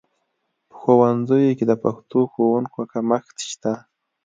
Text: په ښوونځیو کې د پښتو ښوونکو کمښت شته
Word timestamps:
په 0.69 0.73
ښوونځیو 0.79 1.57
کې 1.57 1.65
د 1.67 1.73
پښتو 1.83 2.19
ښوونکو 2.31 2.79
کمښت 2.91 3.37
شته 3.49 3.73